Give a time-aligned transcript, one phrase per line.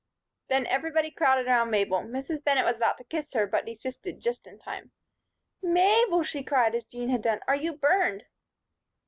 [0.49, 1.99] Then everybody crowded around Mabel.
[1.99, 2.43] Mrs.
[2.43, 4.89] Bennett was about to kiss her, but desisted just in time.
[5.61, 7.41] "Mabel!" she cried, as Jean had done.
[7.47, 8.23] "Are you burned?"